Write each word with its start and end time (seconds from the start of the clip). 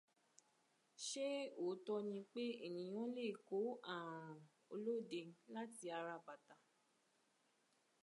Ṣé 1.07 1.27
òótọ 1.63 1.93
ni 2.09 2.19
pé 2.33 2.43
ènìyàn 2.65 3.07
leè 3.15 3.31
kó 3.47 3.57
ààrùn 3.95 4.41
olóde 4.73 5.19
láti 5.53 5.85
ara 5.97 6.15
bàtà? 6.25 6.55